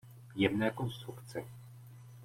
Jemné 0.35 0.71
konstrukce. 0.71 1.45